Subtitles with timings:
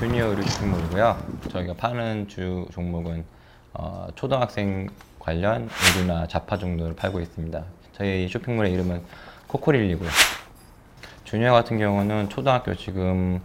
[0.00, 1.18] 주니어 의류 쇼핑몰이고요.
[1.50, 3.24] 저희가 파는 주 종목은
[3.74, 4.88] 어, 초등학생
[5.18, 7.64] 관련 의류나 잡화 정도를 팔고 있습니다.
[7.92, 9.02] 저희 쇼핑몰의 이름은
[9.48, 10.08] 코코릴리고요.
[11.24, 13.40] 주니어 같은 경우는 초등학교 지금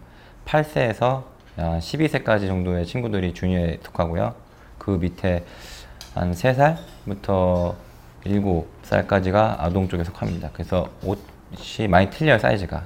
[0.45, 1.23] 8세에서
[1.57, 4.35] 12세까지 정도의 친구들이 주니어에 속하고요.
[4.77, 5.44] 그 밑에
[6.13, 7.73] 한 3살부터
[8.25, 10.52] 7살까지가 아동 쪽에 속합니다.
[10.53, 12.83] 그래서 옷이 많이 틀려요, 사이즈가.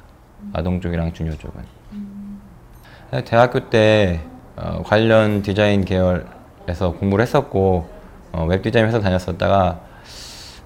[0.53, 1.78] 아동 쪽이랑 주니어 쪽은.
[3.25, 4.21] 대학교 때
[4.55, 7.89] 어, 관련 디자인 계열에서 공부를 했었고
[8.31, 9.79] 어, 웹 디자인 회사 다녔었다가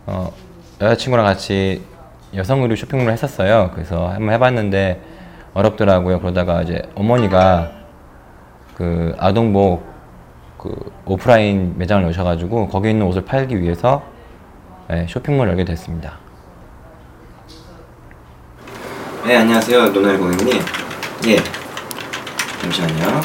[0.05, 0.33] 어,
[0.81, 1.81] 여자친구랑 같이
[2.35, 3.71] 여성 의류 쇼핑몰을 했었어요.
[3.73, 5.01] 그래서 한번 해봤는데
[5.53, 6.19] 어렵더라고요.
[6.19, 7.71] 그러다가 이제 어머니가
[8.75, 9.85] 그 아동복
[10.57, 14.03] 그 오프라인 매장을 여셔가지고 거기 있는 옷을 팔기 위해서
[14.89, 16.17] 네, 쇼핑몰을 열게 됐습니다.
[19.25, 20.59] 네 안녕하세요 노날 고객님.
[21.27, 21.62] 예
[22.73, 23.21] 잠시만요.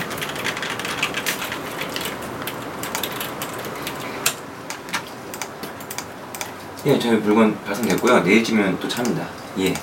[6.86, 8.20] 예, 저희 물건 발송됐고요.
[8.20, 9.26] 내일쯤이면 또 차입니다.
[9.58, 9.74] 예.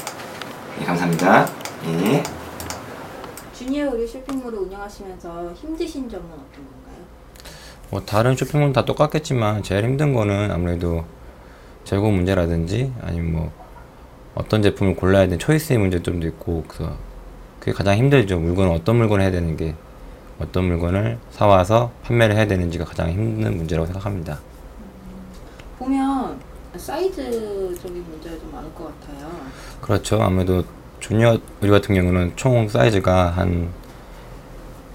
[0.80, 1.48] 예, 감사합니다.
[1.88, 2.24] 예.
[3.54, 7.06] 주니어 의류 쇼핑몰을 운영하시면서 힘드신 점은 어떤 건가요?
[7.90, 11.06] 뭐 다른 쇼핑몰은 다 똑같겠지만 제일 힘든 거는 아무래도
[11.84, 13.52] 재고 문제라든지 아니면 뭐
[14.36, 16.96] 어떤 제품을 골라야 되는 초이스의 문제점도 있고 그래서
[17.66, 18.40] 그게 가장 힘들죠.
[18.40, 19.74] 물건을 어떤 물건을 해야 되는 게
[20.38, 24.38] 어떤 물건을 사와서 판매를 해야 되는지가 가장 힘든 문제라고 생각합니다.
[25.80, 26.40] 보면
[26.78, 29.32] 사이즈적인 문제가 좀 많을 것 같아요.
[29.82, 30.22] 그렇죠.
[30.22, 30.64] 아무래도
[31.00, 33.74] 주니어 의류 같은 경우는 총 사이즈가 한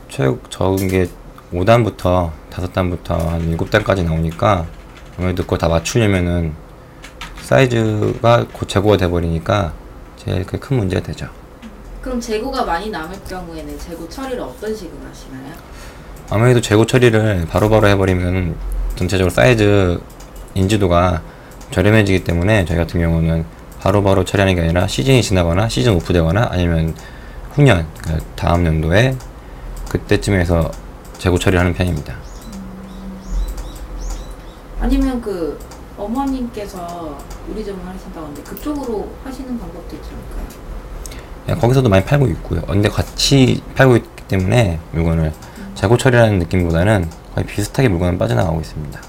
[0.08, 1.08] 최 적은 게
[1.52, 4.66] 5단부터 5단부터 한 7단까지 나오니까
[5.16, 6.52] 아무래도 그거 다 맞추려면은
[7.42, 9.72] 사이즈가 곧 재고가 돼버리니까
[10.16, 11.39] 제일 큰 문제가 되죠.
[12.00, 15.52] 그럼 재고가 많이 남을 경우에는 재고 처리를 어떤 식으로 하시나요?
[16.30, 18.54] 아무래도 재고 처리를 바로바로 해버리면
[18.96, 20.00] 전체적으로 사이즈
[20.54, 21.22] 인지도가
[21.70, 23.44] 저렴해지기 때문에 저희 같은 경우는
[23.80, 26.94] 바로바로 처리하는 게 아니라 시즌이 지나거나 시즌 오프되거나 아니면
[27.52, 29.16] 후년 그러니까 다음 연도에
[29.88, 30.70] 그때쯤에서
[31.18, 32.16] 재고 처리하는 편입니다.
[34.80, 35.58] 아니면 그
[35.98, 37.18] 어머님께서
[37.50, 40.69] 요리 전문 하신다고 하는데 그쪽으로 하시는 방법도 있지 않을까요?
[41.48, 42.60] 예, 거기서도 많이 팔고 있고요.
[42.62, 45.32] 근데 같이 팔고 있기 때문에 물건을
[45.74, 49.00] 재고 처리하는 느낌보다는 거의 비슷하게 물건은 빠져나가고 있습니다.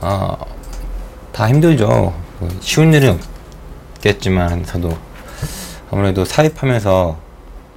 [0.00, 0.36] 아,
[1.32, 2.14] 다 힘들죠.
[2.38, 3.18] 뭐 쉬운 일은
[3.96, 4.96] 없겠지만 저도
[5.90, 7.16] 아무래도 사입하면서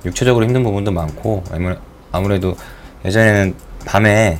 [0.05, 1.75] 육체적으로 힘든 부분도 많고 아무-
[2.11, 2.55] 아무래도
[3.05, 3.55] 예전에는
[3.85, 4.39] 밤에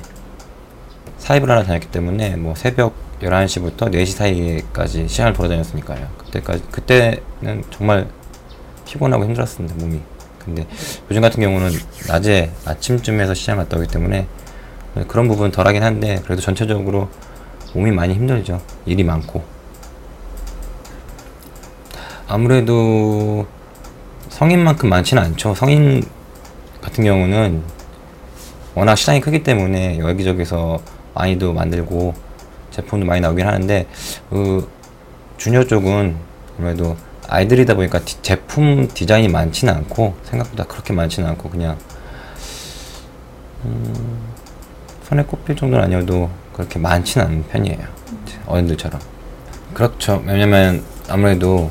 [1.17, 6.07] 사입을 하러 다녔기 때문에 뭐 새벽 11시부터 4시 사이까지 시간을 돌아다녔으니까요.
[6.17, 8.07] 그때까지 그때는 정말
[8.87, 9.99] 피곤하고 힘들었습니다 몸이.
[10.43, 10.65] 근데
[11.09, 11.71] 요즘 같은 경우는
[12.07, 14.25] 낮에 아침쯤에서 시장 갔다 오기 때문에
[15.07, 17.09] 그런 부분은 덜하긴 한데 그래도 전체적으로
[17.73, 18.61] 몸이 많이 힘들죠.
[18.85, 19.43] 일이 많고.
[22.27, 23.45] 아무래도
[24.29, 25.53] 성인만큼 많지는 않죠.
[25.53, 26.03] 성인
[26.81, 27.61] 같은 경우는
[28.73, 30.79] 워낙 시장이 크기 때문에 여기저기서
[31.13, 32.13] 많이도 만들고
[32.71, 33.87] 제품도 많이 나오긴 하는데
[34.29, 34.69] 그
[35.37, 36.15] 주니어 쪽은
[36.57, 36.95] 아무래도
[37.29, 41.77] 아이들이다 보니까 디- 제품 디자인이 많지는 않고 생각보다 그렇게 많지는 않고 그냥
[43.65, 44.19] 음,
[45.03, 47.79] 손에 꼽힐 정도는 아니어도 그렇게 많지는 않은 편이에요
[48.45, 48.99] 어른들처럼
[49.73, 51.69] 그렇죠 왜냐면 아무래도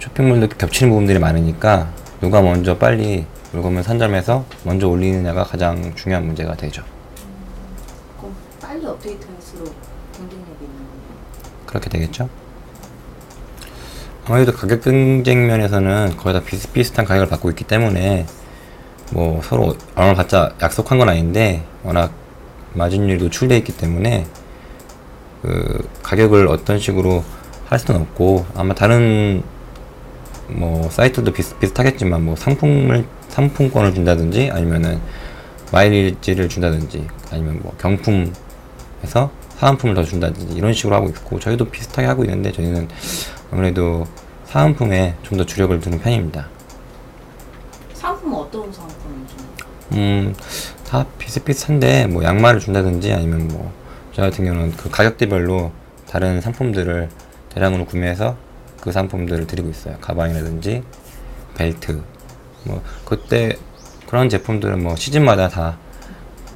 [0.00, 1.88] 쇼핑몰도 겹치는 부분들이 많으니까
[2.20, 6.82] 누가 먼저 빨리 물건을 선점해서 먼저 올리느냐가 가장 중요한 문제가 되죠
[8.18, 9.74] 그럼 빨리 업데이트할수록
[10.12, 11.66] 경쟁력이 있는 거예요.
[11.66, 12.28] 그렇게 되겠죠?
[14.26, 18.26] 아무래도 가격 경쟁 면에서는 거의 다 비슷비슷한 가격을 받고 있기 때문에
[19.12, 22.12] 뭐 서로 얼마 받자 약속한 건 아닌데 워낙
[22.74, 24.26] 마진율이 노출돼 있기 때문에
[25.42, 27.24] 그 가격을 어떤 식으로
[27.66, 29.42] 할 수는 없고 아마 다른
[30.48, 35.00] 뭐 사이트도 비슷비슷하겠지만 뭐 상품을 상품권을 준다든지 아니면은
[35.72, 42.24] 마일리지를 준다든지 아니면 뭐 경품에서 사은품을 더 준다든지 이런 식으로 하고 있고 저희도 비슷하게 하고
[42.24, 42.88] 있는데 저희는
[43.50, 44.06] 아무래도
[44.44, 46.48] 사은품에 좀 더 주력을 두는 편입니다.
[47.94, 49.48] 상품은 어떤 상품을 주나요?
[49.92, 50.34] 음,
[50.88, 53.70] 다 비슷비슷한데 뭐 양말을 준다든지 아니면 뭐
[54.12, 55.70] 저 같은 경우는 그 가격대별로
[56.08, 57.08] 다른 상품들을
[57.50, 58.36] 대량으로 구매해서
[58.80, 59.96] 그 상품들을 드리고 있어요.
[60.00, 60.82] 가방이라든지
[61.54, 62.02] 벨트
[62.64, 63.56] 뭐 그때
[64.08, 65.78] 그런 제품들은 뭐 시즌마다 다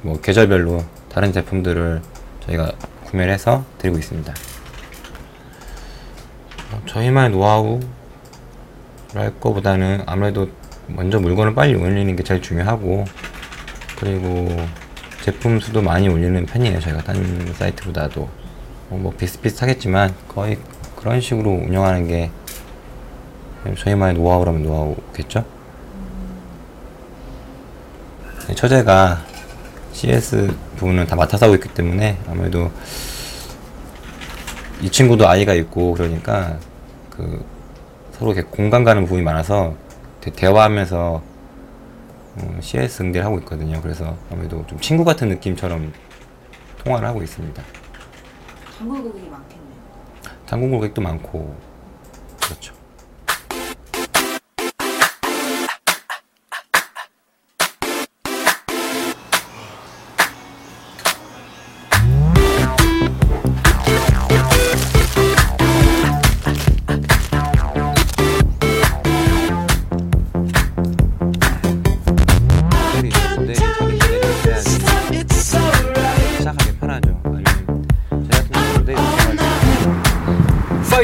[0.01, 1.99] 뭐 계절별로 다른 제품들을
[2.45, 2.73] 저희가
[3.05, 4.31] 구매를 해서 드리고 있습니다.
[6.85, 7.81] 어, 저희만의 노하우랄
[9.39, 10.47] 거보다는 아무래도
[10.87, 13.05] 먼저 물건을 빨리 올리는 게 제일 중요하고
[13.97, 14.55] 그리고
[15.23, 16.79] 제품 수도 많이 올리는 편이에요.
[16.79, 20.57] 저희가 딴 사이트보다도 어, 뭐 비슷비슷하겠지만 거의
[20.95, 22.31] 그런 식으로 운영하는 게
[23.77, 25.43] 저희만의 노하우라면 노하우겠죠.
[28.55, 29.23] 처제가
[29.91, 32.71] CS 부분은 다 맡아서 하고 있기 때문에 아무래도
[34.81, 36.59] 이 친구도 아이가 있고 그러니까
[37.15, 37.45] 그
[38.13, 39.75] 서로 이렇게 공감 가는 부분이 많아서
[40.21, 41.21] 대- 대화하면서
[42.37, 43.81] 어, CS 응대를 하고 있거든요.
[43.81, 45.93] 그래서 아무래도 좀 친구 같은 느낌처럼
[46.83, 47.63] 통화를 하고 있습니다.
[48.77, 49.65] 단골 고객이 많겠네요.
[50.45, 51.55] 단골 고객도 많고
[52.43, 52.73] 그렇죠.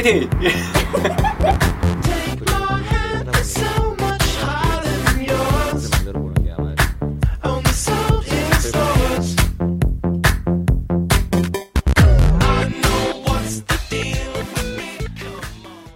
[0.04, 1.31] 아